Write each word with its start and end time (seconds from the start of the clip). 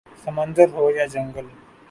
سمندر 0.23 0.67
ہو 0.75 0.83
یا 0.97 1.05
جنگل 1.13 1.45